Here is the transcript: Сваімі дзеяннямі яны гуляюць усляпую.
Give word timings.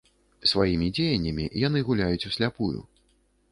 Сваімі 0.51 0.87
дзеяннямі 0.99 1.45
яны 1.67 1.79
гуляюць 1.91 2.27
усляпую. 2.33 2.75